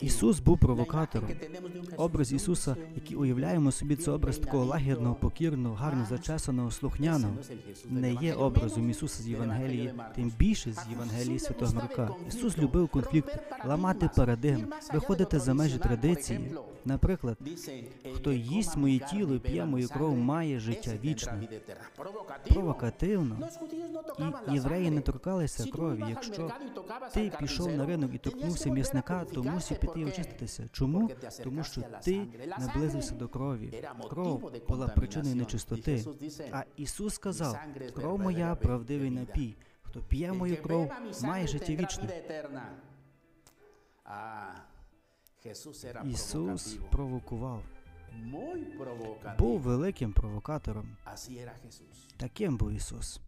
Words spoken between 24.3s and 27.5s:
євреї не торкалися крові. Якщо ти